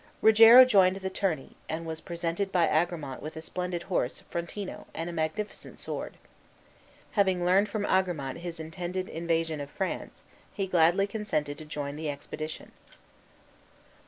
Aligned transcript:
Rogero 0.23 0.65
joined 0.65 0.95
the 0.95 1.11
tourney, 1.11 1.51
and 1.69 1.85
was 1.85 2.01
presented 2.01 2.51
by 2.51 2.65
Agramant 2.65 3.21
with 3.21 3.37
a 3.37 3.39
splendid 3.43 3.83
horse, 3.83 4.21
Frontino, 4.31 4.87
and 4.95 5.07
a 5.07 5.13
magnificent 5.13 5.77
sword. 5.77 6.17
Having 7.11 7.45
learned 7.45 7.69
from 7.69 7.85
Agramant 7.85 8.39
his 8.39 8.59
intended 8.59 9.07
invasion 9.07 9.61
of 9.61 9.69
France, 9.69 10.23
he 10.55 10.65
gladly 10.65 11.05
consented 11.05 11.59
to 11.59 11.65
join 11.65 11.97
the 11.97 12.09
expedition. 12.09 12.71